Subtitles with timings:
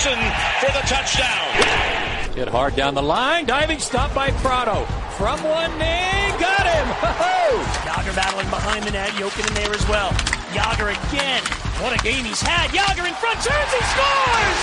[0.00, 2.34] That's recovered by Malik Jackson for the touchdown.
[2.34, 3.44] Hit hard down the line.
[3.44, 4.84] Diving stop by Prado.
[5.16, 6.32] From one knee.
[6.40, 6.86] Got him.
[7.04, 7.60] Ho-ho!
[7.84, 9.10] Yager battling behind the net.
[9.10, 10.10] Jokin in there as well.
[10.54, 11.42] Yager again.
[11.82, 12.72] What a game he's had.
[12.72, 13.36] Yager in front.
[13.44, 13.72] Turns.
[13.72, 14.62] He scores.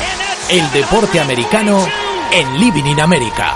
[0.00, 1.86] And that's El deporte americano
[2.32, 3.54] en Living in America.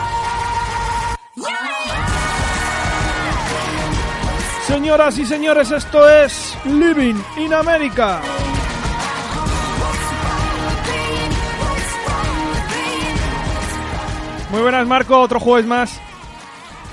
[4.66, 8.20] Señoras y señores, esto es Living in America.
[14.54, 15.18] Muy buenas, Marco.
[15.20, 16.00] Otro jueves más.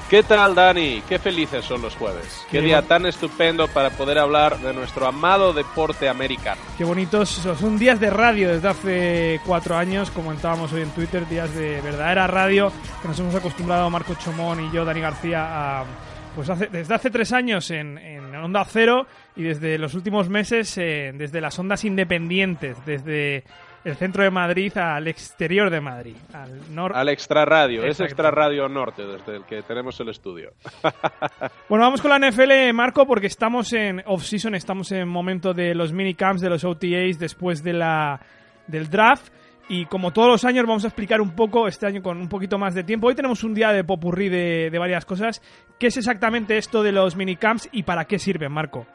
[0.10, 1.02] ¿Qué tal, Dani?
[1.08, 2.44] Qué felices son los jueves.
[2.52, 6.60] Qué Qué día tan estupendo para poder hablar de nuestro amado deporte americano.
[6.78, 7.30] Qué bonitos.
[7.30, 10.10] Son días de radio desde hace cuatro años.
[10.12, 14.72] Comentábamos hoy en Twitter, días de verdadera radio que nos hemos acostumbrado Marco Chomón y
[14.76, 15.86] yo, Dani García, a.
[16.36, 20.78] Pues hace- desde hace tres años en, en Onda Cero y desde los últimos meses
[20.78, 23.44] eh, desde las ondas independientes, desde
[23.84, 26.98] el centro de Madrid al exterior de Madrid, al norte.
[26.98, 28.04] Al Extra Radio, es Exacto.
[28.06, 30.52] Extra Radio Norte desde el que tenemos el estudio.
[31.70, 35.94] Bueno, vamos con la NFL, Marco, porque estamos en off-season, estamos en momento de los
[35.94, 38.20] minicamps, de los OTAs, después de la,
[38.68, 39.32] del draft.
[39.70, 42.58] Y como todos los años, vamos a explicar un poco, este año con un poquito
[42.58, 43.08] más de tiempo.
[43.08, 45.42] Hoy tenemos un día de popurrí de, de varias cosas.
[45.80, 48.86] ¿Qué es exactamente esto de los minicamps y para qué sirven, Marco?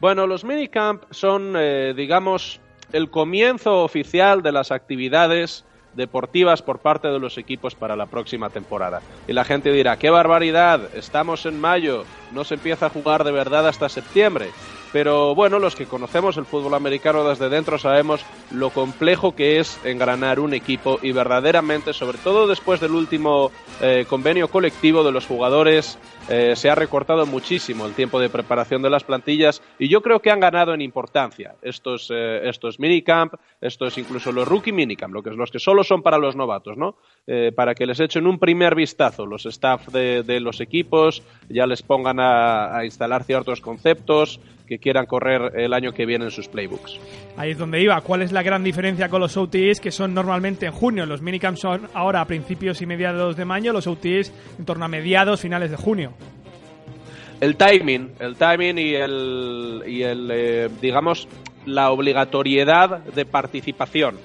[0.00, 2.60] Bueno, los minicamp son, eh, digamos,
[2.96, 8.48] el comienzo oficial de las actividades deportivas por parte de los equipos para la próxima
[8.48, 9.02] temporada.
[9.28, 13.32] Y la gente dirá, qué barbaridad, estamos en mayo, no se empieza a jugar de
[13.32, 14.48] verdad hasta septiembre.
[14.96, 19.78] Pero bueno, los que conocemos el fútbol americano desde dentro sabemos lo complejo que es
[19.84, 25.26] engranar un equipo y verdaderamente, sobre todo después del último eh, convenio colectivo de los
[25.26, 25.98] jugadores,
[26.30, 30.20] eh, se ha recortado muchísimo el tiempo de preparación de las plantillas y yo creo
[30.20, 35.22] que han ganado en importancia estos, eh, estos minicamp, estos incluso los rookie minicamp, lo
[35.22, 36.96] que los que solo son para los novatos, ¿no?
[37.28, 41.66] Eh, para que les echen un primer vistazo los staff de, de los equipos, ya
[41.66, 46.30] les pongan a, a instalar ciertos conceptos que quieran correr el año que viene en
[46.30, 47.00] sus playbooks.
[47.36, 48.00] Ahí es donde iba.
[48.00, 51.04] ¿Cuál es la gran diferencia con los OTAs que son normalmente en junio?
[51.04, 54.88] Los minicamps son ahora a principios y mediados de mayo, los OTAs en torno a
[54.88, 56.12] mediados, finales de junio.
[57.40, 61.28] El timing, el timing y el, y el eh, digamos,
[61.66, 64.16] la obligatoriedad de participación,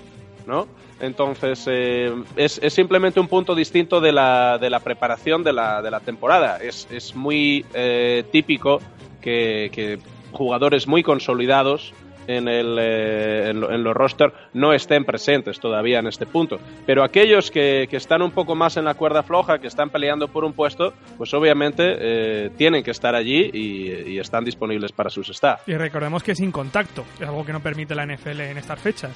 [0.48, 0.68] ¿no?
[1.02, 5.82] Entonces, eh, es, es simplemente un punto distinto de la, de la preparación de la,
[5.82, 6.58] de la temporada.
[6.62, 8.80] Es, es muy eh, típico
[9.20, 10.00] que, que
[10.32, 11.94] jugadores muy consolidados
[12.28, 16.60] en, el, eh, en, lo- en los roster no estén presentes todavía en este punto.
[16.86, 20.28] Pero aquellos que, que están un poco más en la cuerda floja, que están peleando
[20.28, 25.10] por un puesto, pues obviamente eh, tienen que estar allí y, y están disponibles para
[25.10, 25.68] sus staff.
[25.68, 28.80] Y recordemos que es sin contacto, es algo que no permite la NFL en estas
[28.80, 29.12] fechas.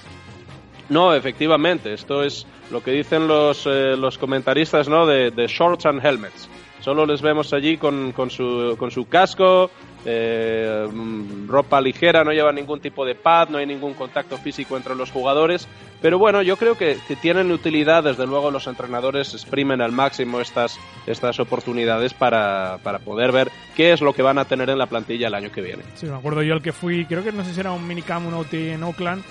[0.90, 5.06] No, efectivamente, esto es lo que dicen los, eh, los comentaristas ¿no?
[5.06, 6.50] de, de shorts and helmets.
[6.81, 9.72] Solo les vemos allí con, con, su, con su casco,
[10.06, 14.78] eh, mm, ropa ligera, no llevan ningún tipo de pad, no hay ningún contacto físico
[14.78, 15.68] entre los jugadores.
[16.00, 20.40] Pero bueno, yo creo que, que tienen utilidad, desde luego los entrenadores exprimen al máximo
[20.40, 24.78] estas, estas oportunidades para, para poder ver qué es lo que van a tener en
[24.78, 25.81] la plantilla el año que viene.
[25.95, 28.28] Sí, me acuerdo yo el que fui, creo que no sé si era un minicamp,
[28.28, 29.24] un OT en Oakland.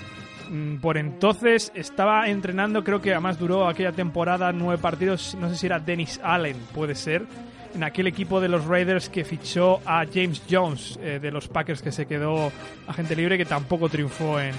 [0.51, 5.57] Mm, Por entonces estaba entrenando, creo que además duró aquella temporada nueve partidos, no sé
[5.57, 7.25] si era Dennis Allen, puede ser,
[7.75, 11.83] en aquel equipo de los Raiders que fichó a James Jones eh, de los Packers
[11.83, 12.53] que se quedó
[12.87, 14.55] agente libre que tampoco triunfó en,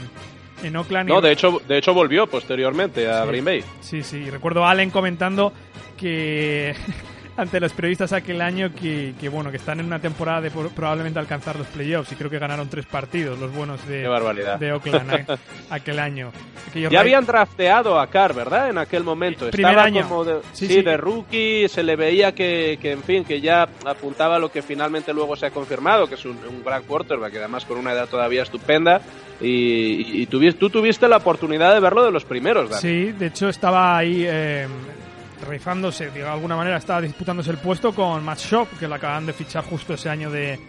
[0.64, 1.08] en Oakland.
[1.10, 3.28] No, de hecho, de hecho volvió posteriormente a Sí.
[3.30, 3.64] Green Bay.
[3.82, 5.54] Sí, sí, recuerdo a Allen comentando
[5.96, 6.76] que
[7.38, 10.70] ante los periodistas aquel año que, que, bueno, que están en una temporada de por-
[10.70, 14.08] probablemente alcanzar los playoffs y creo que ganaron tres partidos los buenos de,
[14.60, 15.38] de Oakland a-
[15.76, 16.32] aquel año.
[16.70, 18.70] Aquellos Ya habían drafteado a Carr, ¿verdad?
[18.70, 19.50] En aquel momento.
[19.50, 20.08] Primer Estaba año.
[20.08, 20.82] como de, Sí, sí, sí.
[20.82, 24.62] de rookie, se le veía que, que, en fin, que ya apuntaba a lo que
[24.62, 27.92] finalmente luego se ha confirmado, que es un, un gran quarterback, que además con una
[27.92, 29.02] edad todavía estupenda.
[29.42, 32.82] Y, y- y tuvi- tú tuviste la oportunidad de verlo de los primeros, Dani.
[32.82, 34.66] Sí, de hecho estaba ahí eh,
[35.48, 39.34] rifándose, de alguna manera estaba disputándose el puesto con Matt Shop, que lo acaban de
[39.34, 40.60] fichar justo ese año de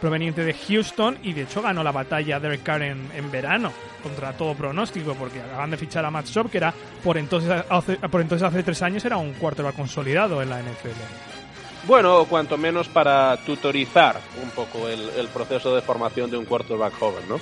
[0.00, 3.72] proveniente de Houston y de hecho ganó la batalla Derek Carr en, en verano
[4.02, 7.96] contra todo pronóstico porque acaban de fichar a Matt Shop que era por entonces hace,
[7.96, 11.86] por entonces hace tres años era un quarterback consolidado en la NFL.
[11.86, 16.44] Bueno, o cuanto menos para tutorizar un poco el, el proceso de formación de un
[16.44, 17.40] quarterback joven, ¿no?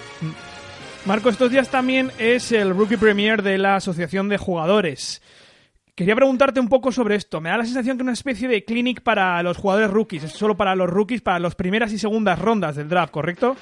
[1.05, 5.21] Marco, estos días también es el Rookie Premier de la Asociación de Jugadores.
[5.95, 7.43] Quería preguntarte un poco sobre esto.
[7.43, 10.25] Me da la sensación que es una especie de clinic para los jugadores rookies.
[10.25, 13.57] Es solo para los rookies, para las primeras y segundas rondas del draft, ¿correcto?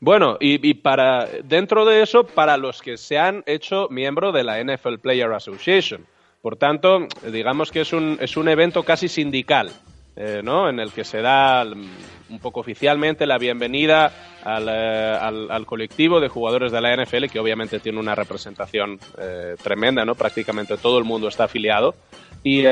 [0.00, 4.58] Bueno, y, para dentro de eso, para los que se han hecho miembro de la
[4.64, 6.06] NFL Player Association.
[6.40, 9.70] Por tanto, digamos que es un, es un evento casi sindical,
[10.16, 10.68] eh, ¿no?
[10.68, 14.12] En el que se da un poco oficialmente la bienvenida
[14.44, 15.18] eh,
[15.50, 20.14] al, colectivo de jugadores de la NFL, que obviamente tiene una representación eh, tremenda, ¿no?
[20.14, 21.94] Prácticamente todo el mundo está afiliado.
[22.42, 22.64] Y,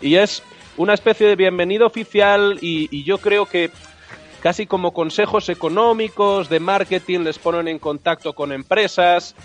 [0.00, 0.42] y es
[0.76, 3.70] una especie de bienvenida oficial y yo creo que
[4.40, 9.36] casi como consejos económicos, de marketing, les ponen en contacto con empresas.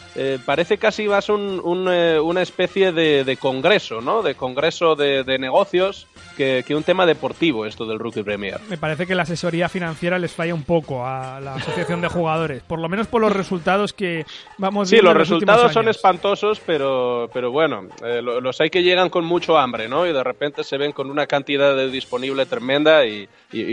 [0.46, 4.24] Parece casi más un, una especie de, congreso, ¿no?
[4.24, 8.60] De congreso de, negocios que, un tema deportivo, esto del Rookie Premier.
[8.70, 12.62] Me parece que la asesoría financiera les falla un poco a la asociación de jugadores,
[12.64, 14.26] por lo menos por los resultados que
[14.58, 19.10] vamos Sí, los, los resultados son espantosos, pero, pero bueno, eh, los hay que llegan
[19.10, 20.06] con mucho hambre, ¿no?
[20.06, 23.28] Y de repente se ven con una cantidad de disponible tremenda y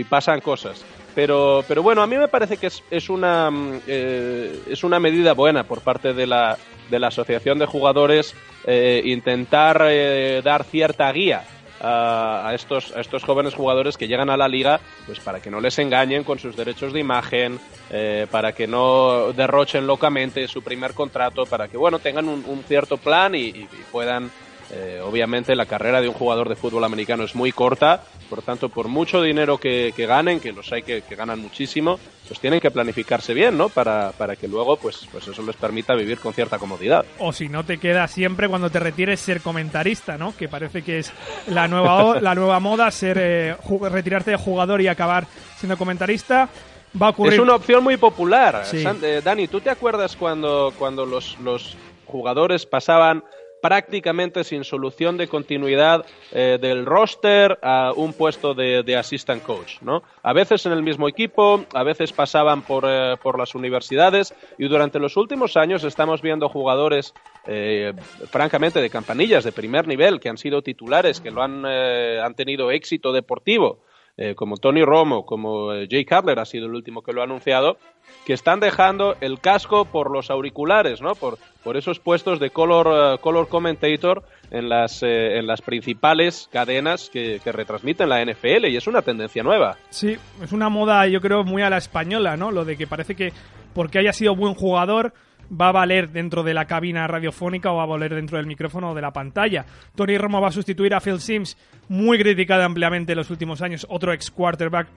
[0.09, 0.83] pasan cosas.
[1.15, 4.99] Pero, pero bueno, a mí me parece que es, es una, mm, eh, es una
[4.99, 6.57] medida buena por parte de la,
[6.89, 11.43] de la Asociación de Jugadores eh, intentar eh, dar cierta guía
[11.83, 15.59] a, estos, a estos jóvenes jugadores que llegan a la liga, pues para que no
[15.59, 17.59] les engañen con sus derechos de imagen,
[18.31, 23.35] para que no derrochen locamente su primer contrato, para que bueno tengan un, cierto plan
[23.35, 24.31] y puedan
[24.75, 28.69] eh, obviamente la carrera de un jugador de fútbol americano es muy corta, por tanto,
[28.69, 33.35] por mucho dinero que, ganen, que los hay que, ganan muchísimo, pues tienen que planificarse
[33.35, 33.69] bien, ¿no?
[33.69, 37.05] Para, para que luego, pues, pues eso les permita vivir con cierta comodidad.
[37.19, 40.35] O si no, te queda siempre cuando te retires ser comentarista, ¿no?
[40.35, 41.13] Que parece que es
[41.47, 43.55] la nueva, la nueva moda, ser eh,
[43.91, 45.27] retirarte de jugador y acabar
[45.57, 46.49] siendo comentarista.
[46.99, 47.33] Va a ocurrir.
[47.33, 48.63] Es una opción muy popular.
[48.71, 53.23] Eh, Dani, ¿tú te acuerdas cuando, cuando los, los jugadores pasaban
[53.63, 60.03] prácticamente sin solución de continuidad eh, del roster a un puesto de, assistant coach, ¿no?
[60.21, 64.67] A veces en el mismo equipo, a veces pasaban por, eh, por las universidades y
[64.67, 67.13] durante los últimos años estamos viendo jugadores
[67.47, 67.93] eh,
[68.29, 72.69] francamente de campanillas de primer nivel que han sido titulares, que lo han, han tenido
[72.69, 73.79] éxito deportivo.
[74.35, 77.77] Como Tony Romo, como Jay Cutler ha sido el último que lo ha anunciado,
[78.25, 81.13] que están dejando el casco por los auriculares, ¿no?
[81.15, 86.47] Por, por esos puestos de color, eh, color commentator en las, eh, en las principales
[86.51, 89.77] cadenas que, que, retransmiten la NFL y es una tendencia nueva.
[89.89, 92.51] Sí, es una moda yo creo muy a la española, ¿no?
[92.51, 93.33] Lo de que parece que
[93.73, 95.13] porque haya sido buen jugador
[95.59, 98.91] va a valer dentro de la cabina radiofónica o va a valer dentro del micrófono
[98.91, 99.65] o de la pantalla.
[99.95, 101.57] Tony Romo va a sustituir a Phil Sims,
[101.89, 104.87] muy criticado ampliamente en los últimos años, otro ex quarterback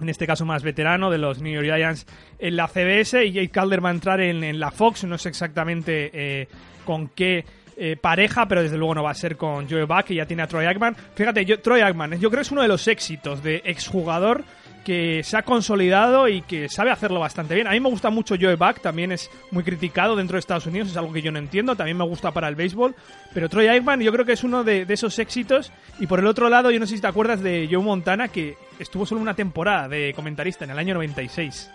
[0.00, 2.06] en este caso más veterano, de los New York Giants
[2.38, 6.10] en la CBS y Jake Calder va a entrar en, la Fox, no sé exactamente
[6.12, 6.48] eh,
[6.84, 7.44] con qué
[7.78, 10.42] eh, pareja, pero desde luego no va a ser con Joe Buck, que ya tiene
[10.42, 10.96] a Troy Aikman.
[11.14, 14.44] Fíjate, Troy Aikman, yo creo que es uno de los éxitos de exjugador
[14.86, 17.66] que se ha consolidado y que sabe hacerlo bastante bien.
[17.66, 20.90] A mí me gusta mucho Joe Buck, también es muy criticado dentro de Estados Unidos,
[20.90, 22.94] es algo que yo no entiendo, también me gusta para el béisbol,
[23.34, 25.72] pero Troy Aikman yo creo que es uno de, esos éxitos.
[25.98, 28.56] Y por el otro lado, yo no sé si te acuerdas de Joe Montana, que
[28.78, 31.68] estuvo solo una temporada de comentarista en el año 96.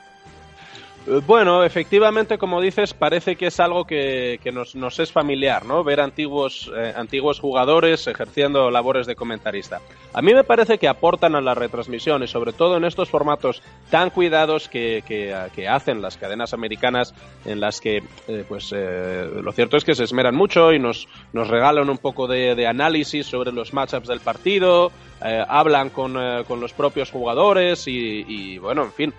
[1.07, 5.83] Eh, bueno, efectivamente, como dices, parece que es algo que, nos, es familiar, ¿no?
[5.83, 9.81] Ver antiguos, eh, antiguos jugadores ejerciendo labores de comentarista.
[10.13, 13.63] A mí me parece que aportan a la retransmisión y sobre todo en estos formatos
[13.89, 15.31] tan cuidados que, que,
[15.67, 17.13] hacen las cadenas americanas
[17.45, 21.47] en las que, eh, pues, lo cierto es que se esmeran mucho y nos, nos
[21.47, 24.91] regalan un poco de, de análisis sobre los matchups del partido,
[25.21, 29.13] hablan con, con, los propios jugadores y, y bueno, en fin,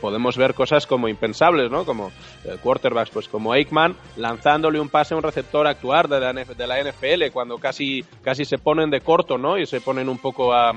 [0.00, 1.84] podemos ver cosas como impensables, ¿no?
[1.84, 2.12] Como
[2.44, 6.32] eh, quarterbacks, pues como Aikman, lanzándole un pase a un receptor a actuar de la,
[6.32, 9.56] de la NFL cuando casi, casi se ponen de corto, ¿no?
[9.58, 10.72] Y se ponen un poco a,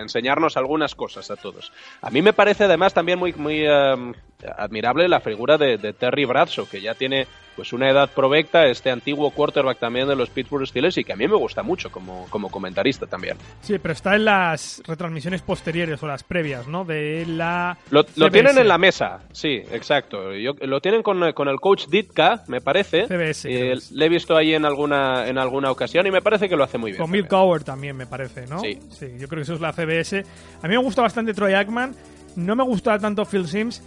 [0.00, 1.72] enseñarnos algunas cosas a todos.
[2.00, 4.12] A mí me parece además también muy, muy eh,
[4.56, 8.90] admirable la figura de, de Terry Bradshaw, que ya tiene pues una edad provecta, este
[8.90, 12.26] antiguo quarterback también de los Pittsburgh Steelers y que a mí me gusta mucho como,
[12.30, 13.36] como comentarista también.
[13.60, 16.84] Sí, pero está en las retransmisiones posteriores o las previas, ¿no?
[16.84, 17.76] De la...
[17.90, 20.32] Lo, tienen en la mesa, sí, exacto.
[20.34, 23.06] Yo, lo tienen con, con, el coach Ditka, me parece.
[23.06, 23.48] CBS.
[23.94, 26.78] le he visto ahí en alguna, en alguna ocasión y me parece que lo hace
[26.78, 27.02] muy bien.
[27.02, 28.60] Con Bill Cowher también, me parece, ¿no?
[28.60, 28.78] Sí.
[28.90, 30.24] Sí, yo creo que eso es la CBS.
[30.62, 31.94] A mí me gusta bastante Troy Aikman,
[32.36, 33.82] no me gusta tanto Phil Sims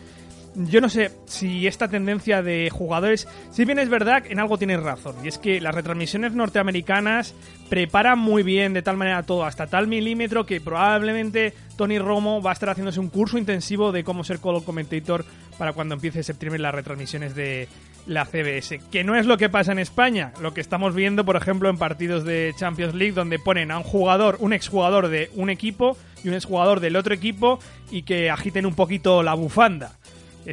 [0.56, 4.82] yo no sé si esta tendencia de jugadores, si bien es verdad, en algo tienes
[4.82, 7.34] razón, y es que las retransmisiones norteamericanas
[7.70, 12.52] preparan muy bien de tal manera todo, hasta tal milímetro que probablemente Tony Romo va
[12.52, 15.26] a estar haciéndose un curso intensivo de cómo ser color commentator
[15.58, 17.68] para cuando empiece septiembre las retransmisiones de
[18.08, 21.36] la CBS, que no es lo que pasa en España, lo que estamos viendo, por
[21.36, 25.50] ejemplo, en partidos de Champions League donde ponen a un jugador, un exjugador de un
[25.50, 27.60] equipo y un exjugador del otro equipo
[27.90, 29.98] y que agiten un poquito la bufanda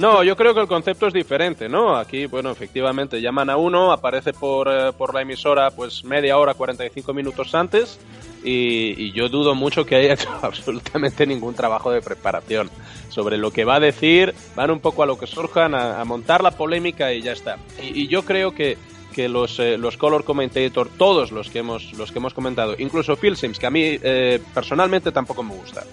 [0.01, 1.97] No, yo creo que el concepto es diferente, ¿no?
[1.97, 6.55] Aquí, bueno, efectivamente, llaman a uno, aparece por, eh, por la emisora pues media hora,
[6.55, 7.99] 45 minutos antes,
[8.43, 12.71] y, yo dudo mucho que haya hecho absolutamente ningún trabajo de preparación
[13.09, 16.05] sobre lo que va a decir, van un poco a lo que surjan, a, a
[16.05, 17.59] montar la polémica y ya está.
[17.83, 18.79] Y, y yo creo que,
[19.13, 23.17] que los, eh, los color commentator, todos los que hemos, los que hemos comentado, incluso
[23.17, 25.85] Phil Sims, que a mí eh, personalmente tampoco me gusta,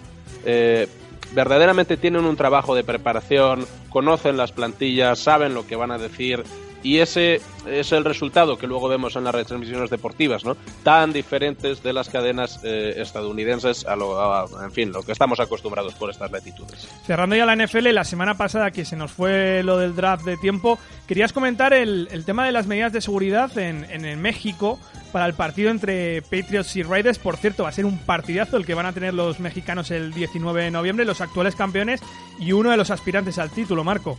[0.45, 0.87] eh,
[1.33, 6.43] verdaderamente tienen un trabajo de preparación, conocen las plantillas, saben lo que van a decir
[6.83, 10.55] y ese es el resultado que luego vemos en las retransmisiones deportivas, ¿no?
[10.83, 15.39] Tan diferentes de las cadenas eh, estadounidenses a lo, a, en fin, lo que estamos
[15.39, 16.87] acostumbrados por estas latitudes.
[17.05, 20.37] Cerrando ya la NFL, la semana pasada que se nos fue lo del draft de
[20.37, 24.79] tiempo, querías comentar el, el tema de las medidas de seguridad en, en, en, México
[25.11, 27.19] para el partido entre Patriots y Raiders.
[27.19, 30.13] Por cierto, va a ser un partidazo el que van a tener los mexicanos el
[30.13, 32.01] 19 de noviembre, los actuales campeones
[32.39, 34.17] y uno de los aspirantes al título, Marco.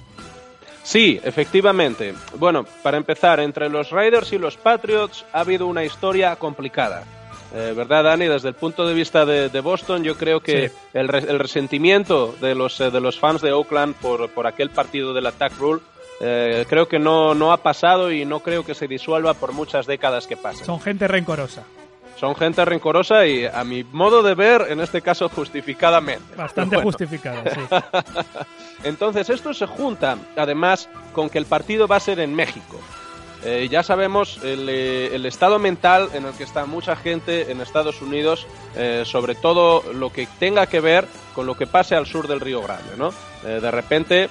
[0.90, 2.14] Sí, efectivamente.
[2.34, 7.04] Bueno, para empezar, entre los Raiders y los Patriots ha habido una historia complicada.
[7.54, 8.26] Eh, ¿Verdad, Dani?
[8.26, 10.74] Desde el punto de vista de, de Boston, yo creo que sí.
[10.92, 14.70] el, re, el, resentimiento de los, eh, de los fans de Oakland por, por aquel
[14.70, 15.80] partido del Attack Rule
[16.22, 19.86] eh, creo que no, no ha pasado y no creo que se disuelva por muchas
[19.86, 20.66] décadas que pasen.
[20.66, 21.62] Son gente rencorosa.
[22.20, 26.36] Son gente rencorosa y, a mi modo de ver, en este caso justificadamente.
[26.36, 26.90] Bastante bueno.
[26.90, 27.60] justificada, sí.
[28.84, 32.78] Entonces, esto se junta, además, con que el partido va a ser en México.
[33.42, 37.62] Eh, ya sabemos el, eh, el, estado mental en el que está mucha gente en
[37.62, 38.46] Estados Unidos,
[38.76, 42.40] eh, sobre todo lo que tenga que ver con lo que pase al sur del
[42.40, 43.14] Río Grande, ¿no?
[43.46, 44.28] Eh, de repente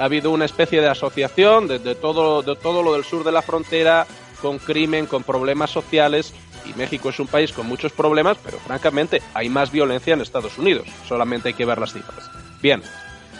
[0.00, 3.32] ha habido una especie de asociación de, de, todo, de todo lo del sur de
[3.32, 4.06] la frontera,
[4.40, 6.32] con crimen, con problemas sociales,
[6.68, 10.58] y México es un país con muchos problemas, pero francamente hay más violencia en Estados
[10.58, 12.30] Unidos, solamente hay que ver las cifras.
[12.60, 12.82] Bien,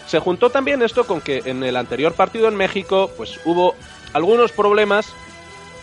[0.05, 3.75] se juntó también esto con que en el anterior partido en México, pues hubo
[4.13, 5.13] algunos problemas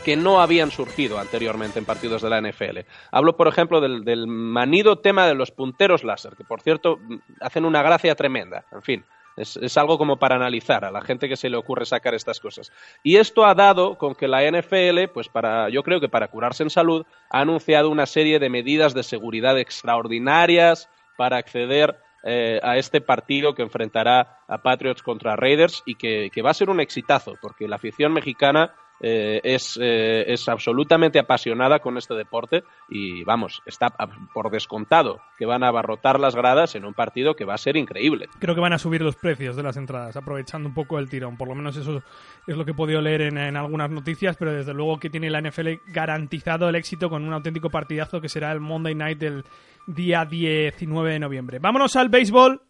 [0.04, 2.80] que no habían surgido anteriormente en partidos de la NFL.
[3.10, 6.98] Hablo, por ejemplo, del, del, manido tema de los punteros láser, que por cierto
[7.40, 8.66] hacen una gracia tremenda.
[8.70, 9.04] En fin,
[9.36, 12.40] es, es, algo como para analizar a la gente que se le ocurre sacar estas
[12.40, 12.72] cosas.
[13.02, 16.62] Y esto ha dado con que la NFL, pues para, yo creo que para curarse
[16.62, 22.78] en salud, ha anunciado una serie de medidas de seguridad extraordinarias para acceder eh, a
[22.78, 26.80] este partido que enfrentará a Patriots contra Raiders y que, que va a ser un
[26.80, 33.24] exitazo, porque la afición mexicana eh, es, eh, es, absolutamente apasionada con este deporte y
[33.24, 33.88] vamos, está
[34.32, 37.76] por descontado que van a abarrotar las gradas en un partido que va a ser
[37.76, 38.28] increíble.
[38.38, 41.36] Creo que van a subir los precios de las entradas, aprovechando un poco el tirón,
[41.36, 42.02] por lo menos eso
[42.46, 45.28] es lo que he podido leer en, en algunas noticias, pero desde luego que tiene
[45.28, 49.44] la NFL garantizado el éxito con un auténtico partidazo que será el Monday Night del
[49.86, 51.58] día 19 de noviembre.
[51.58, 52.60] Vámonos al béisbol.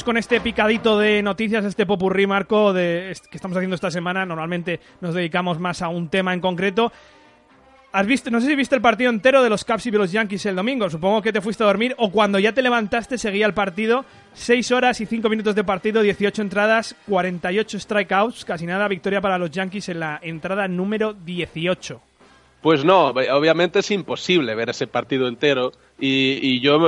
[0.00, 4.24] Con este picadito de noticias, este popurrí, Marco, de, que estamos haciendo esta semana.
[4.24, 6.90] Normalmente nos dedicamos más a un tema en concreto.
[7.92, 10.10] ¿Has visto, no sé si viste el partido entero de los Caps y de los
[10.10, 10.88] Yankees el domingo.
[10.88, 14.06] Supongo que te fuiste a dormir o cuando ya te levantaste seguía el partido.
[14.32, 19.36] 6 horas y 5 minutos de partido, 18 entradas, 48 strikeouts, casi nada victoria para
[19.36, 22.00] los Yankees en la entrada número 18.
[22.62, 26.78] Pues no, obviamente es imposible ver ese partido entero y, yo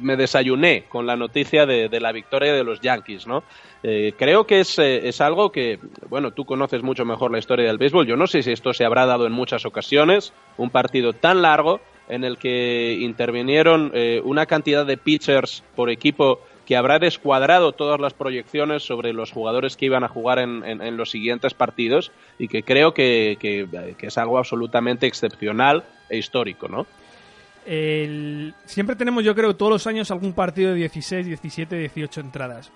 [0.00, 3.44] me desayuné con la noticia de, de, la victoria de los Yankees, ¿no?
[3.84, 7.66] Eh, creo que es, eh, es, algo que, bueno, tú conoces mucho mejor la historia
[7.66, 8.06] del béisbol.
[8.06, 11.80] Yo no sé si esto se habrá dado en muchas ocasiones, un partido tan largo
[12.08, 16.40] en el que intervinieron eh, una cantidad de pitchers por equipo
[16.72, 21.10] que habrá descuadrado todas las proyecciones sobre los jugadores que iban a jugar en, los
[21.10, 23.36] siguientes partidos y que creo que,
[24.00, 26.86] es algo absolutamente excepcional e histórico, ¿no?
[28.64, 32.72] Siempre tenemos, yo creo, todos los años algún partido de 16, 17, 18 entradas.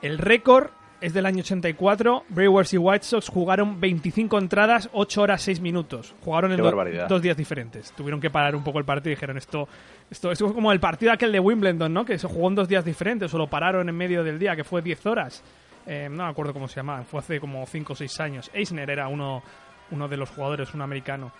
[0.00, 2.24] El récord es del año 84.
[2.28, 6.14] Brewers y White Sox jugaron 25 entradas, 8 horas 6 minutos.
[6.24, 7.92] Jugaron en do dos días diferentes.
[7.92, 9.68] Tuvieron que parar un poco el partido y dijeron esto,
[10.10, 12.04] esto, esto es como el partido aquel de Wimbledon, ¿no?
[12.04, 14.64] Que se jugó en dos días diferentes o lo pararon en medio del día, que
[14.64, 15.42] fue 10 horas.
[15.86, 18.50] Eh, no me acuerdo cómo se llamaba, fue hace como 5 o 6 años.
[18.52, 19.42] Eisner era uno,
[19.90, 21.32] uno de los jugadores, un americano.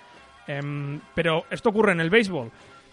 [0.46, 0.60] Eh,
[1.14, 2.50] pero esto ocurre en el béisbol.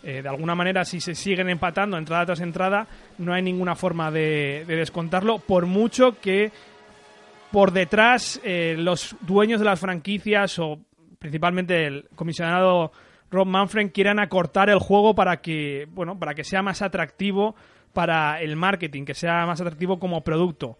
[0.10, 2.88] Eh, de alguna manera, si se siguen empatando entrada tras entrada,
[3.18, 6.54] no hay ninguna forma de, de descontarlo, por mucho que
[7.52, 10.80] por detrás eh, los dueños de las franquicias o
[11.20, 12.94] principalmente el comisionado
[13.30, 17.54] Rob Manfred quieran acortar el juego para que, bueno, para que sea más atractivo
[17.92, 20.78] para el marketing, que sea más atractivo como producto.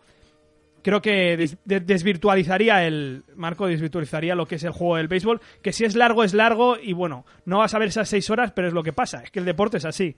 [0.88, 5.42] Creo que des- de- desvirtualizaría el marco, desvirtualizaría lo que es el juego del béisbol,
[5.62, 8.54] que si es largo es largo y bueno, no vas a ver esas seis horas,
[8.54, 10.16] pero es lo que pasa, es que el deporte es así.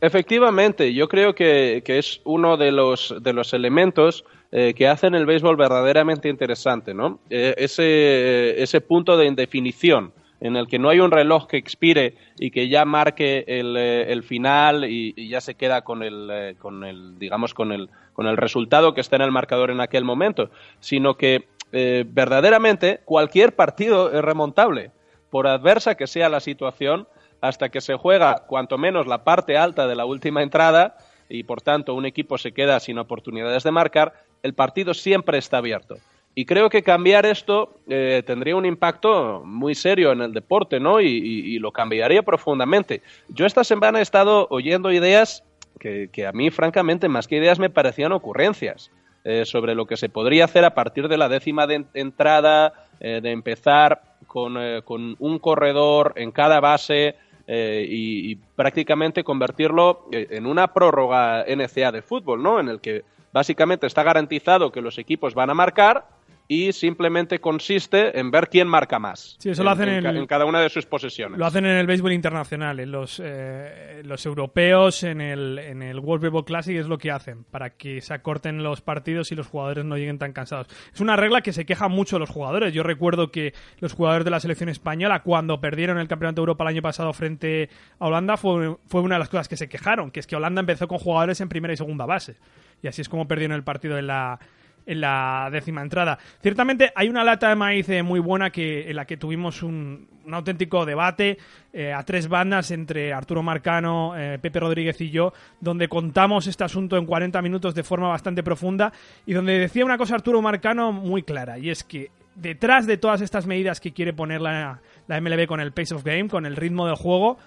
[0.00, 5.16] Efectivamente, yo creo que, que es uno de los, de los elementos eh, que hacen
[5.16, 7.18] el béisbol verdaderamente interesante, ¿no?
[7.28, 12.14] Eh, ese, ese punto de indefinición en el que no hay un reloj que expire
[12.38, 16.28] y que ya marque el, eh, el final y, y ya se queda con el,
[16.32, 19.80] eh, con el digamos, con el, con el resultado que está en el marcador en
[19.80, 20.50] aquel momento,
[20.80, 24.90] sino que eh, verdaderamente cualquier partido es remontable,
[25.30, 27.08] por adversa que sea la situación,
[27.40, 30.96] hasta que se juega cuanto menos la parte alta de la última entrada
[31.28, 35.56] y por tanto un equipo se queda sin oportunidades de marcar, el partido siempre está
[35.58, 35.96] abierto.
[36.34, 41.00] Y creo que cambiar esto eh, tendría un impacto muy serio en el deporte, ¿no?
[41.00, 43.02] Y, y- y lo cambiaría profundamente.
[43.28, 45.42] Yo esta semana he estado oyendo ideas
[45.78, 48.90] que, a mí, francamente, más que ideas me parecían ocurrencias
[49.24, 52.72] eh, sobre lo que se podría hacer a partir de la décima de en- entrada,
[53.00, 59.24] eh, de empezar con, eh, con un corredor en cada base eh, y, y prácticamente
[59.24, 62.60] convertirlo eh, en una prórroga NCA de fútbol, ¿no?
[62.60, 63.02] En el que
[63.32, 66.06] básicamente está garantizado que los equipos van a marcar
[66.54, 70.44] y simplemente consiste en ver quién marca más Sí, eso lo en- hacen en, cada
[70.44, 71.38] una de sus posesiones.
[71.38, 75.98] Lo hacen en el béisbol internacional, en los, eh, los europeos, en el, en el
[75.98, 79.46] World Baseball Classic es lo que hacen, para que se acorten los partidos y los
[79.46, 80.66] jugadores no lleguen tan cansados.
[80.92, 82.74] Es una regla que se quejan mucho los jugadores.
[82.74, 86.64] Yo recuerdo que los jugadores de la selección española, cuando perdieron el Campeonato de Europa
[86.64, 90.10] el año pasado frente a Holanda, fue, fue una de las cosas que se quejaron,
[90.10, 92.36] que es que Holanda empezó con jugadores en primera y segunda base.
[92.82, 94.38] Y así es como perdieron el partido en la,
[94.86, 96.18] en la décima entrada.
[96.40, 100.08] Ciertamente hay una lata de maíz eh, muy buena que, en la que tuvimos un,
[100.24, 101.38] un auténtico debate
[101.72, 106.64] eh, a tres bandas entre Arturo Marcano, eh, Pepe Rodríguez y yo, donde contamos este
[106.64, 108.92] asunto en 40 minutos de forma bastante profunda
[109.26, 113.20] y donde decía una cosa Arturo Marcano muy clara, y es que detrás de todas
[113.20, 116.56] estas medidas que quiere poner la, la MLB con el pace of game, con el
[116.56, 117.38] ritmo del juego,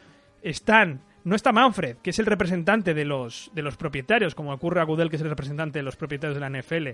[0.43, 4.79] están no está Manfred, que es el representante de los, de los propietarios, como ocurre
[4.79, 6.89] a Goodell, que es el representante de los propietarios de la NFL.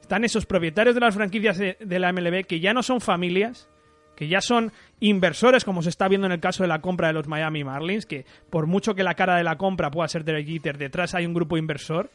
[0.00, 3.68] Están esos propietarios de las franquicias de, la MLB que ya no son familias,
[4.14, 7.14] que ya son inversores, como se está viendo en el caso de la compra de
[7.14, 10.46] los Miami Marlins, que por mucho que la cara de la compra pueda ser Derek
[10.46, 12.10] Jeter, detrás hay un grupo inversor.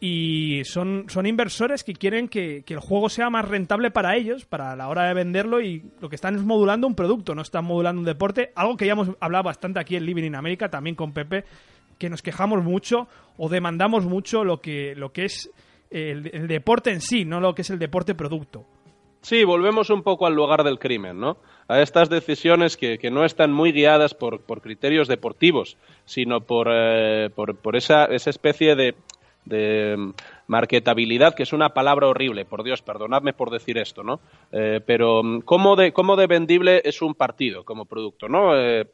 [0.00, 4.44] Y son, son inversores que quieren que, que el juego sea más rentable para ellos,
[4.44, 7.64] para la hora de venderlo, y lo que están es modulando un producto, no están
[7.64, 10.96] modulando un deporte, algo que ya hemos hablado bastante aquí en Living in America, también
[10.96, 11.44] con Pepe,
[11.98, 15.50] que nos quejamos mucho o demandamos mucho lo que, lo que es
[15.94, 18.64] el, deporte en sí, no lo que es el deporte producto.
[19.22, 21.38] Sí, volvemos un poco al lugar del crimen, ¿no?
[21.68, 26.68] A estas decisiones que, que no están muy guiadas por, por criterios deportivos, sino por,
[26.70, 28.94] eh, por, por esa, esa especie de,
[30.46, 34.20] marketabilidad, que es una palabra horrible, por Dios, perdonadme por decir esto, ¿no?
[34.52, 38.58] Eh, pero mm, ¿cómo de, ¿cómo de vendible es un partido como producto, ¿no?
[38.58, 38.86] Eh,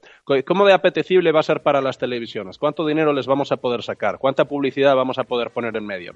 [0.46, 2.58] ¿Cómo de apetecible va a ser para las televisiones?
[2.58, 4.18] ¿Cuánto dinero les vamos a poder sacar?
[4.18, 6.14] ¿Cuánta publicidad vamos a poder poner en medio?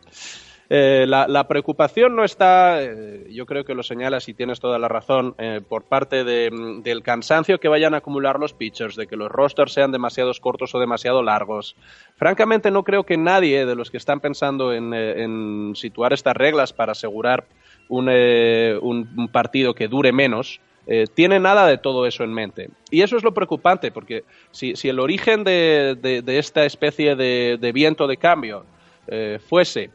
[0.71, 2.81] Eh, la, preocupación no está,
[3.29, 5.35] yo creo que lo señalas y tienes toda la razón,
[5.69, 9.73] por parte mm, del cansancio que vayan a acumular los pitchers, de que los rosters
[9.73, 11.77] sean demasiados cortos o demasiado largos.
[12.17, 16.73] Francamente, no creo que nadie de los que están pensando en, en situar estas reglas
[16.73, 17.45] para asegurar
[17.89, 22.71] un, eh, un- partido que dure menos, eh, tiene nada de todo eso en mente.
[22.91, 27.71] Y eso es lo preocupante, porque si, si el origen de, de- esta especie de,
[27.73, 28.65] viento de cambio
[29.07, 29.91] eh, fuese eh,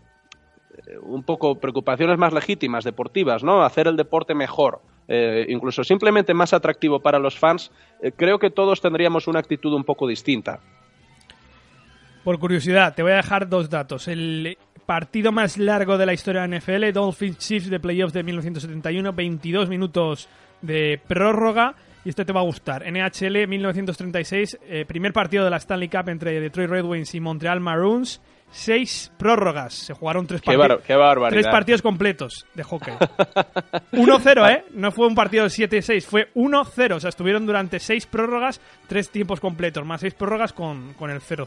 [1.02, 3.64] un poco preocupaciones más legítimas, deportivas, ¿no?
[3.64, 4.82] Hacer el deporte mejor,
[5.48, 7.72] incluso simplemente más atractivo para los fans,
[8.16, 10.60] creo que todos tendríamos una actitud un poco distinta.
[12.24, 14.08] Por curiosidad, te voy a dejar dos datos.
[14.08, 14.56] El
[14.90, 19.14] partido más largo de la historia de la NFL, Dolphins Chiefs de playoffs de 1971,
[19.14, 20.28] 22 minutos
[20.64, 21.76] de prórroga.
[22.04, 22.92] Y esto te va a gustar.
[22.92, 27.60] NHL 1936, eh, primer partido de la Stanley Cup entre Detroit Red Wings y Montreal
[27.60, 28.20] Maroons.
[28.50, 29.76] Seis prórrogas.
[29.76, 30.96] Se jugaron tres, Qué, bar- qué
[31.30, 32.96] tres partidos completos de hockey.
[33.92, 34.64] 1-0, ¿eh?
[34.74, 36.96] No fue un partido de 7-6, fue 1-0.
[36.96, 41.22] O sea, estuvieron durante seis prórrogas, tres tiempos completos, más seis prórrogas con, con el
[41.22, 41.46] 0-0.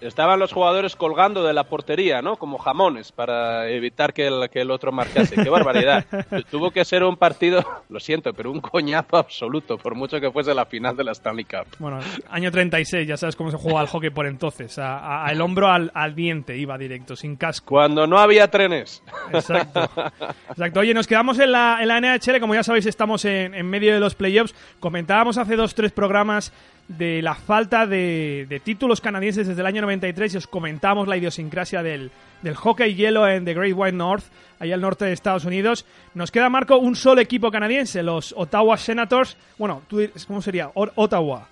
[0.00, 2.36] Estaban los jugadores colgando de la portería, ¿no?
[2.36, 5.34] Como jamones para evitar que el, que el otro marcase.
[5.36, 6.04] ¡Qué barbaridad!
[6.50, 10.54] Tuvo que ser un partido, lo siento, pero un coñazo absoluto, por mucho que fuese
[10.54, 11.66] la final de la Stanley Cup.
[11.78, 11.98] Bueno,
[12.30, 14.78] año 36, ya sabes cómo se jugaba el hockey por entonces.
[14.78, 17.66] A, a- el hombro al, al diente iba directo, sin casco.
[17.74, 19.02] Cuando no había trenes.
[19.32, 19.88] Exacto.
[20.50, 20.80] Exacto.
[20.80, 23.92] Oye, nos quedamos en la, en la NHL, como ya sabéis, estamos en, en medio
[23.94, 24.54] de los playoffs.
[24.80, 26.52] Comentábamos hace dos, tres programas
[26.98, 31.16] de la falta de, de títulos canadienses desde el año 93 y os comentamos la
[31.16, 32.10] idiosincrasia del,
[32.42, 34.24] del hockey hielo en The Great White North,
[34.58, 35.86] allá al norte de Estados Unidos.
[36.14, 39.36] Nos queda, Marco, un solo equipo canadiense, los Ottawa Senators.
[39.56, 40.72] Bueno, tú, ¿cómo sería?
[40.74, 41.46] Ottawa.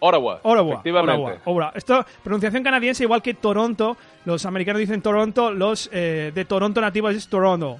[0.00, 0.40] Ottawa.
[0.42, 1.22] Ottawa, Efectivamente.
[1.22, 1.72] Ottawa, Ottawa.
[1.76, 3.96] Esto, pronunciación canadiense, igual que Toronto.
[4.24, 7.78] Los americanos dicen Toronto, los eh, de Toronto nativos es Toronto.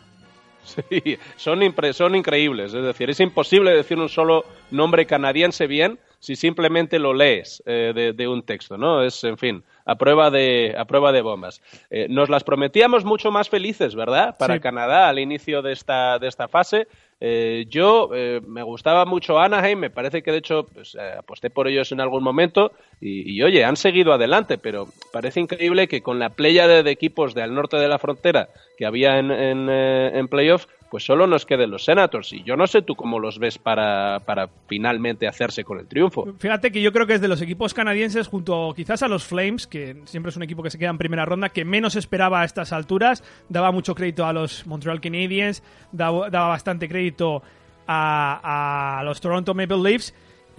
[0.64, 1.58] Sí, son,
[1.92, 2.72] son increíbles.
[2.72, 7.90] Es decir, es imposible decir un solo nombre canadiense bien si simplemente lo lees eh,
[7.92, 9.02] de, de un texto, ¿no?
[9.02, 11.60] Es, en fin, a prueba de, a prueba de bombas.
[11.90, 14.36] Eh, nos las prometíamos mucho más felices, ¿verdad?
[14.38, 14.60] Para Sí.
[14.60, 16.86] Canadá al inicio de esta, de esta fase.
[17.20, 21.50] Eh, yo eh, me gustaba mucho Anaheim, me parece que de hecho pues, eh, aposté
[21.50, 26.02] por ellos en algún momento y, y, oye, han seguido adelante, pero parece increíble que
[26.02, 29.30] con la playa de, de equipos de al norte de la frontera que había en,
[29.32, 32.34] en, en playoff, pues solo nos queden los Senators.
[32.34, 36.34] Y yo no sé tú cómo los ves para, para finalmente hacerse con el triunfo.
[36.38, 39.66] Fíjate que yo creo que es de los equipos canadienses, junto quizás a los Flames,
[39.66, 42.44] que siempre es un equipo que se queda en primera ronda, que menos esperaba a
[42.44, 43.24] estas alturas.
[43.48, 47.42] Daba mucho crédito a los Montreal Canadiens, daba, bastante crédito
[47.86, 50.12] a, a los Toronto Maple Leafs.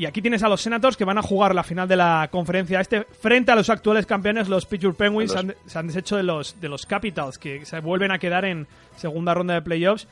[0.04, 2.82] Y aquí tienes a los Senators que van a jugar la final de la conferencia
[2.82, 5.32] este frente a los actuales campeones, los Pittsburgh Penguins.
[5.34, 8.44] Los- Han- se han deshecho de los, de los Capitals, que se vuelven a quedar
[8.44, 10.08] en segunda ronda de playoffs.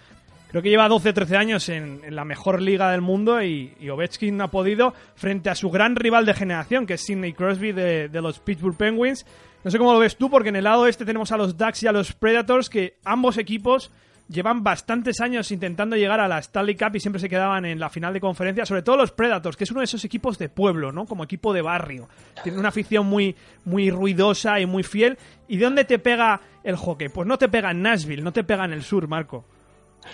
[0.49, 4.37] Creo que lleva 12-13 años en, en la mejor liga del mundo y, y Ovechkin
[4.37, 8.07] no ha podido frente a su gran rival de generación, que es Sidney Crosby de,
[8.07, 9.25] de los Pittsburgh Penguins.
[9.63, 11.83] No sé cómo lo ves tú, porque en el lado este tenemos a los Ducks
[11.83, 13.91] y a los Predators, que ambos equipos
[14.31, 17.89] llevan bastantes años intentando llegar a la Stanley Cup y siempre se quedaban en la
[17.89, 20.91] final de conferencia, sobre todo los Predators, que es uno de esos equipos de pueblo,
[20.91, 21.05] ¿no?
[21.05, 22.07] Como equipo de barrio.
[22.43, 25.17] Tiene una afición muy, muy ruidosa y muy fiel.
[25.47, 27.09] ¿Y de dónde te pega el hockey?
[27.09, 29.45] Pues no te pega en Nashville, no te pega en el sur, Marco.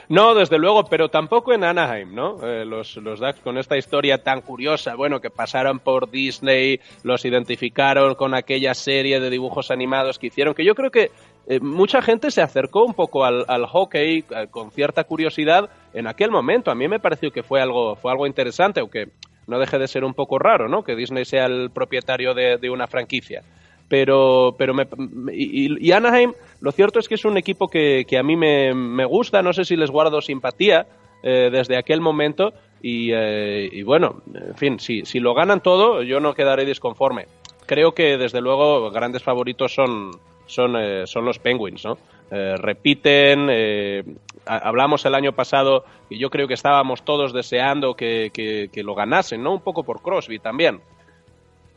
[0.10, 2.46] No, desde luego, pero tampoco en Anaheim, ¿no?
[2.46, 7.26] Eh, los, los Ducks con esta historia tan curiosa, bueno, que pasaron por Disney, los
[7.26, 11.12] identificaron con aquella serie de dibujos animados que hicieron, que yo creo que
[11.48, 16.08] eh, mucha gente se acercó un poco al, al hockey eh, con cierta curiosidad en
[16.08, 16.72] aquel momento.
[16.72, 19.08] A mí me pareció que fue algo, fue algo interesante, aunque
[19.48, 20.84] no deje de ser un poco raro, ¿no?
[20.84, 23.44] Que Disney sea el propietario de, de una franquicia
[23.88, 24.86] pero pero me,
[25.34, 28.74] y, y Anaheim lo cierto es que es un equipo que, que a mí me,
[28.74, 30.86] me gusta no sé si les guardo simpatía
[31.24, 36.04] eh, desde aquel momento y, eh, y bueno en fin si, si lo ganan todo
[36.04, 37.26] yo no quedaré disconforme.
[37.66, 40.12] Creo que desde luego grandes favoritos son
[40.46, 41.98] son eh, son los Penguins no
[42.30, 44.04] Eh, repiten eh,
[44.46, 48.96] ha- hablamos el año pasado y yo creo que estábamos todos deseando que, que lo
[48.96, 50.82] ganasen no un poco por Crosby también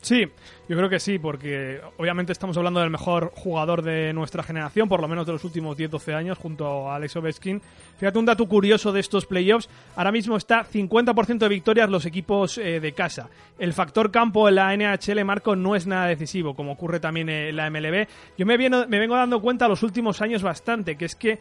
[0.00, 0.26] Sí,
[0.66, 5.02] yo creo que sí, porque obviamente estamos hablando del mejor jugador de nuestra generación, por
[5.02, 7.60] lo menos de los últimos 10-12 años, junto a Alex Ovechkin.
[7.98, 9.68] Fíjate un dato curioso de estos playoffs.
[9.96, 13.28] Ahora mismo está 50% de victorias los equipos eh, de casa.
[13.58, 17.56] El factor campo en la NHL, Marco, no es nada decisivo, como ocurre también en
[17.56, 18.06] la MLB.
[18.38, 21.38] Yo me, me vengo dando cuenta los últimos años bastante, que es que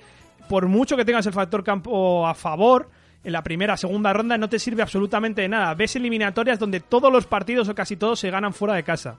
[0.50, 2.90] por mucho que tengas el factor campo a favor,
[3.24, 5.74] en la primera, segunda ronda no te sirve absolutamente de nada.
[5.74, 9.18] Ves eliminatorias donde todos los partidos o casi todos se ganan fuera de casa.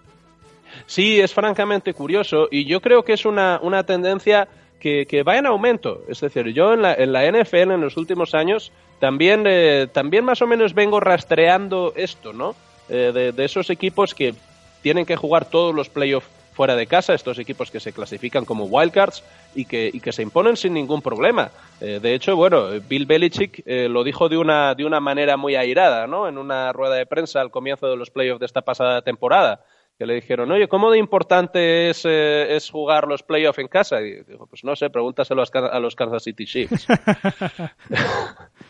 [0.87, 5.37] Sí, es francamente curioso y yo creo que es una, una tendencia que, que va
[5.37, 6.03] en aumento.
[6.09, 10.25] Es decir, yo en la, en la NFL en los últimos años también, eh, también
[10.25, 12.55] más o menos vengo rastreando esto, ¿no?
[12.89, 14.35] Eh, de, de esos equipos que
[14.83, 16.29] tienen que jugar todos los playoffs
[16.61, 20.21] fuera de casa, estos equipos que se clasifican como wildcards y que, y que se
[20.21, 21.51] imponen sin ningún problema.
[21.81, 25.57] Eh, de hecho, bueno, Bill Belichick eh, lo dijo de una, de una manera muy
[25.57, 26.29] airada, ¿no?
[26.29, 29.65] En una rueda de prensa al comienzo de los playoffs de esta pasada temporada
[29.99, 34.03] que le dijeron, oye, ¿cómo de importante es, eh, es jugar los playoffs en casa?
[34.03, 36.87] Y dijo, pues no sé, pregúntaselo a a los Kansas City Chiefs.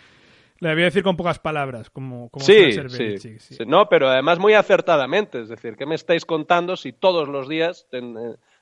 [0.61, 3.55] Le voy a decir con pocas palabras, como, como sí, ser sí, Belichick, sí.
[3.55, 3.65] sí.
[3.67, 5.41] No, pero además muy acertadamente.
[5.41, 8.03] Es decir, ¿qué me estáis contando si todos los días, eh,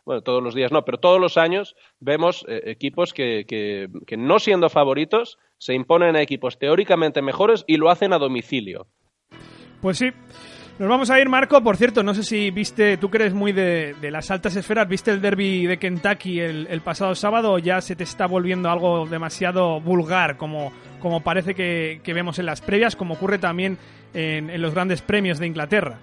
[0.04, 4.16] bueno, todos los días no, pero todos los años vemos eh, equipos que, que, que
[4.16, 8.86] no siendo favoritos se imponen a equipos teóricamente mejores y lo hacen a domicilio?
[9.80, 10.10] Pues sí.
[10.78, 11.60] Nos vamos a ir, Marco.
[11.60, 15.10] Por cierto, no sé si viste, tú que eres muy de, las altas esferas, ¿viste
[15.10, 19.04] el derby de Kentucky el, el pasado sábado o ya se te está volviendo algo
[19.04, 23.76] demasiado vulgar, como, como parece que, que vemos en las previas, como ocurre también
[24.14, 25.98] en, en los grandes premios de Inglaterra?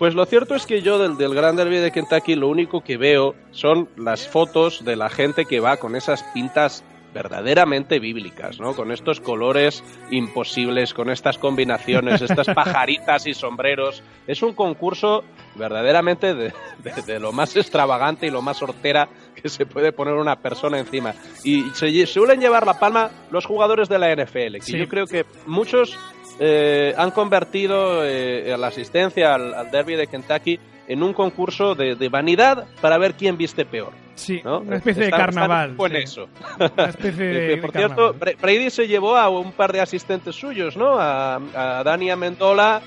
[0.00, 2.96] Pues lo cierto es que yo del, del Gran Derby de Kentucky lo único que
[2.96, 8.74] veo son las fotos de la gente que va con esas pintas verdaderamente bíblicas, ¿no?
[8.74, 14.02] Con estos colores imposibles, con estas combinaciones, estas pajaritas y sombreros.
[14.26, 15.24] Es un concurso
[15.56, 16.52] verdaderamente de,
[16.84, 20.78] de- de lo más extravagante y lo más hortera que se puede poner una persona
[20.78, 21.14] encima.
[21.44, 24.78] Y se suelen llevar la palma los jugadores de la NFL, que Sí.
[24.78, 25.98] yo creo que muchos
[26.38, 31.94] eh, han convertido eh, la asistencia al, al derby de Kentucky en un concurso de,
[31.94, 33.92] de vanidad para ver quién viste peor.
[34.20, 34.58] Sí, ¿no?
[34.60, 35.76] una especie de Están- carnaval.
[35.78, 35.96] en sí.
[35.96, 36.28] eso.
[36.76, 38.20] Una especie de, por cierto, carnaval.
[38.20, 40.98] Bra- Brady se llevó a un par de asistentes suyos, ¿no?
[40.98, 42.82] A, a Dani Amendola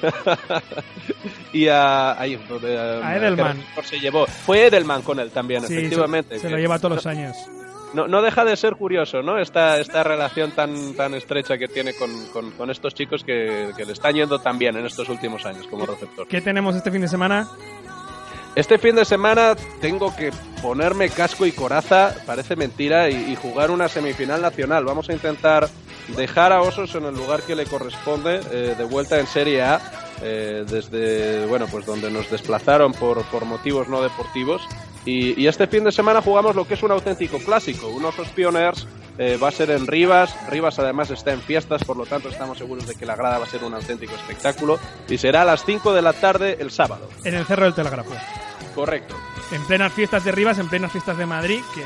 [1.52, 3.56] y a, A Edelman.
[3.56, 4.26] que mejor se llevó.
[4.26, 6.36] Fue Edelman con él también, Sí, efectivamente.
[6.36, 7.36] Se, se lo lleva todos los años.
[7.94, 9.38] no, no deja de ser curioso, ¿no?
[9.38, 13.84] Esta, esta relación tan, tan estrecha que tiene con, con- con estos chicos que, que
[13.84, 16.26] le están yendo tan bien en estos últimos años como receptor.
[16.28, 17.48] ¿Qué tenemos este fin de semana?
[18.54, 23.70] Este fin de semana tengo que ponerme casco y coraza, parece mentira, y, y jugar
[23.70, 24.84] una semifinal nacional.
[24.84, 25.68] Vamos a intentar
[26.16, 29.80] dejar a Osos en el lugar que le corresponde, eh, de vuelta en Serie A,
[30.22, 34.62] eh, desde, bueno, pues donde nos desplazaron por, por motivos no deportivos.
[35.04, 38.28] Y, y este fin de semana jugamos lo que es un auténtico clásico, un Osos
[38.30, 38.88] Pioners.
[39.18, 42.58] Eh, va a ser en Rivas, Rivas además está en fiestas, por lo tanto estamos
[42.58, 44.78] seguros de que la grada va a ser un auténtico espectáculo
[45.08, 47.08] y será a las 5 de la tarde el sábado.
[47.24, 48.12] En el Cerro del Telégrafo.
[48.74, 49.16] Correcto.
[49.50, 51.60] En plenas fiestas de Rivas, en plenas fiestas de Madrid.
[51.74, 51.82] Que...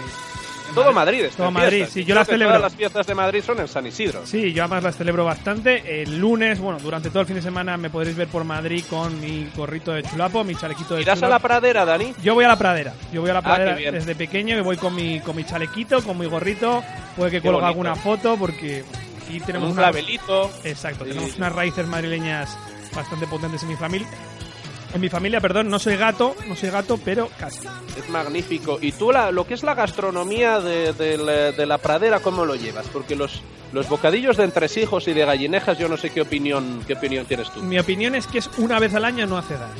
[0.74, 2.54] Todo Madrid está Todo en Madrid, sí, yo las celebro.
[2.56, 4.26] Todas las fiestas de Madrid son en San Isidro.
[4.26, 6.02] Sí, yo además las celebro bastante.
[6.02, 9.20] El lunes, bueno, durante todo el fin de semana me podréis ver por Madrid con
[9.20, 11.32] mi gorrito de chulapo, mi chalequito de ¿Irás a chulapo.
[11.32, 12.14] la pradera, Dani?
[12.22, 12.94] Yo voy a la pradera.
[13.12, 16.02] Yo voy a la Ah, pradera desde pequeño, que voy con mi, con mi chalequito,
[16.02, 16.82] con mi gorrito.
[17.16, 17.66] Puede que bonito.
[17.66, 18.84] alguna foto porque
[19.26, 19.88] aquí tenemos un una-.
[20.64, 21.10] Exacto, Sí.
[21.10, 22.56] tenemos unas raíces madrileñas
[22.94, 24.06] bastante potentes en mi familia.
[24.94, 27.66] En mi familia, perdón, no soy gato, no soy gato, pero casi.
[27.98, 28.78] Es magnífico.
[28.80, 32.44] ¿Y tú la, lo que es la gastronomía de, de la, de la pradera, cómo
[32.44, 32.86] lo llevas?
[32.92, 33.40] Porque los,
[33.72, 37.50] los bocadillos de entresijos y de gallinejas, yo no sé qué opinión, qué opinión tienes
[37.50, 37.62] tú.
[37.62, 39.72] Mi opinión es que es una vez al año no hace daño.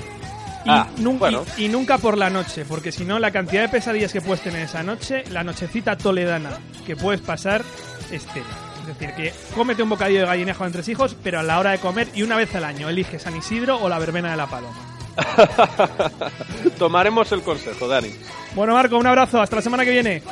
[0.65, 1.45] Y, Ah, nun- bueno.
[1.59, 4.43] y- y nunca por la noche, porque si no, la cantidad de pesadillas que puedes
[4.43, 6.51] tener esa noche, la nochecita toledana
[6.87, 7.63] que puedes pasar,
[8.11, 8.47] es tela.
[8.81, 11.79] Es decir, que cómete un bocadillo de gallinejo entre hijos, pero a la hora de
[11.79, 14.92] comer y una vez al año elige San Isidro o la verbena de la paloma.
[16.79, 18.11] Tomaremos el consejo, Dani.
[18.55, 20.23] Bueno, Marco, un abrazo, hasta la semana que viene.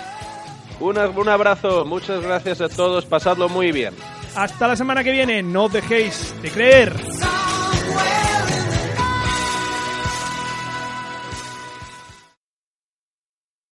[0.80, 3.94] Un abrazo, muchas gracias a todos, pasadlo muy bien.
[4.34, 6.94] Hasta la semana que viene, no dejéis de creer.